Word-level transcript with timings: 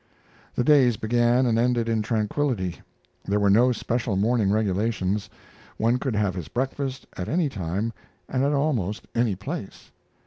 The 0.55 0.63
days 0.63 0.97
began 0.97 1.45
and 1.45 1.59
ended 1.59 1.87
in 1.87 2.01
tranquillity. 2.01 2.81
There 3.25 3.39
were 3.39 3.51
no 3.51 3.71
special 3.71 4.15
morning 4.15 4.49
regulations: 4.51 5.29
One 5.77 5.99
could 5.99 6.15
have 6.15 6.33
his 6.33 6.47
breakfast 6.47 7.05
at 7.17 7.29
any 7.29 7.49
time 7.49 7.93
and 8.27 8.43
at 8.43 8.51
almost 8.51 9.05
any 9.13 9.35
place. 9.35 9.91